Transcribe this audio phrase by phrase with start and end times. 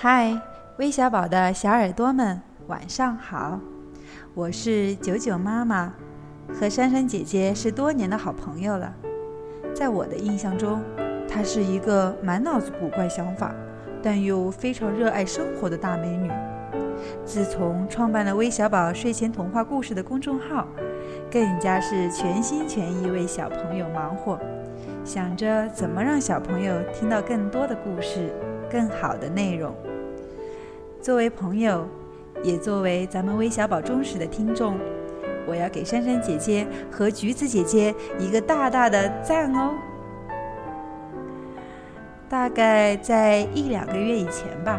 [0.00, 0.40] 嗨，
[0.76, 3.58] 微小宝的小耳朵们，晚上好！
[4.32, 5.92] 我是九九妈妈，
[6.54, 8.94] 和珊珊姐姐是多年的好朋友了。
[9.74, 10.80] 在我的印象中，
[11.28, 13.52] 她是一个满脑子古怪想法，
[14.00, 16.30] 但又非常热爱生活的大美女。
[17.24, 20.68] 自从创办了微小宝睡前童话故事的公众号，
[21.28, 24.38] 更加是全心全意为小朋友忙活，
[25.04, 28.32] 想着怎么让小朋友听到更多的故事。
[28.70, 29.74] 更好的内容。
[31.00, 31.86] 作为朋友，
[32.42, 34.76] 也作为咱们微小宝忠实的听众，
[35.46, 39.74] 我要给珊珊姐姐和橘子姐姐一个大大的赞哦！
[42.28, 44.78] 大概在一两个月以前吧，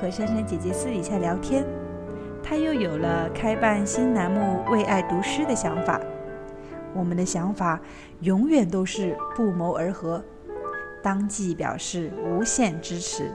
[0.00, 1.64] 和珊珊姐姐私底下聊天，
[2.42, 6.00] 她又有了开办新栏目“为爱读诗”的想法。
[6.94, 7.78] 我们的想法
[8.20, 10.22] 永远都是不谋而合。
[11.02, 13.30] 当即表示无限支持。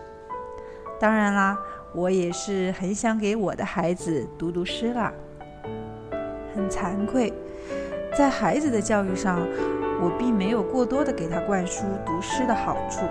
[0.99, 1.57] 当然啦，
[1.95, 5.13] 我也是很想给我的孩子读读诗啦。
[6.55, 7.31] 很惭愧，
[8.17, 9.39] 在孩子的教育上，
[10.01, 13.01] 我并没有过多的给他灌输读诗的好处。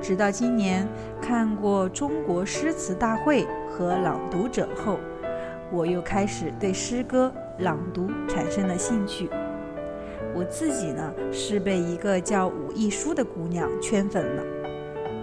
[0.00, 0.88] 直到今年
[1.20, 4.98] 看过中国诗词大会和朗读者后，
[5.70, 9.28] 我又开始对诗歌朗读产生了兴趣。
[10.34, 14.42] 我自己呢，是被一个叫武亦姝的姑娘圈粉了。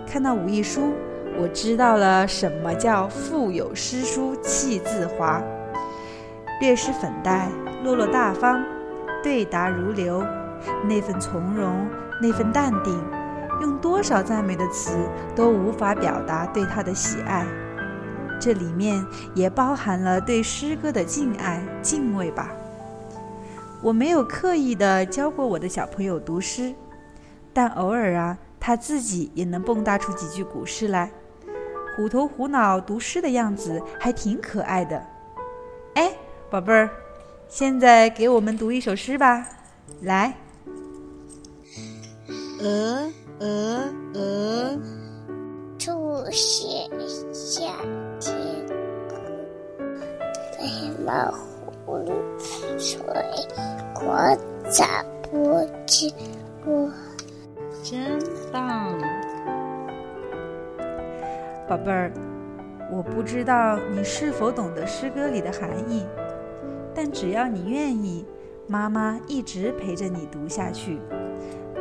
[0.06, 0.92] 看到武亦姝，
[1.40, 5.40] 我知道了什么叫腹有诗书气自华，
[6.60, 7.48] 略施粉黛，
[7.84, 8.64] 落落大方，
[9.24, 10.24] 对答如流，
[10.90, 11.88] 那份从容，
[12.20, 13.00] 那份淡定，
[13.62, 14.98] 用多少赞美的词
[15.36, 17.46] 都无法表达对他的喜爱。
[18.40, 22.52] 这里面也包含了对诗歌的敬爱、敬畏吧。
[23.84, 26.74] 我没有刻意的教过我的小朋友读诗，
[27.54, 31.12] 但偶尔啊，他自己也能蹦跶出几句古诗来，
[31.98, 35.04] 虎头虎脑读诗的样子还挺可爱的。
[35.96, 36.14] 哎，
[36.48, 36.88] 宝贝儿，
[37.50, 39.48] 现在给我们读一首诗吧，
[40.04, 40.32] 来。
[42.60, 44.80] 鹅鹅鹅，
[45.80, 46.88] 兔写
[47.34, 47.64] 下
[48.20, 48.36] 天
[49.10, 49.18] 空，
[50.56, 51.32] 白毛
[51.84, 52.06] 浮
[52.78, 53.00] 水。
[53.96, 54.38] 我
[54.70, 54.86] 找
[55.24, 56.14] 不见
[56.64, 56.92] 我，
[57.84, 58.20] 真
[58.52, 58.96] 棒，
[61.68, 62.12] 宝贝儿。
[62.90, 66.06] 我不知道你是否懂得诗歌里的含义，
[66.96, 68.26] 但只要你愿意，
[68.66, 71.00] 妈妈一直陪着你读下去，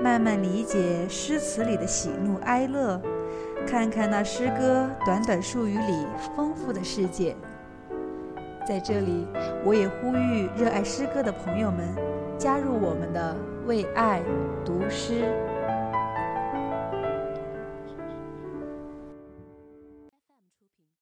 [0.02, 3.00] 慢慢理解诗词里的喜怒哀乐，
[3.68, 7.36] 看看那诗歌短短数语里丰富的世界。
[8.66, 9.28] 在这里，
[9.64, 11.86] 我也呼吁热爱诗歌的朋友们
[12.36, 14.20] 加入我们的为爱
[14.64, 15.22] 读诗。